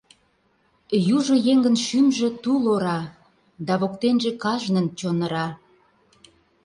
Южо 1.15 1.35
еҥын 1.51 1.75
шӱмжӧ— 1.85 2.27
тул 2.43 2.63
ора, 2.75 2.99
да 3.65 3.73
воктенже 3.81 4.31
кажнын 4.43 4.87
чон 4.97 5.17
ыра. 5.25 5.47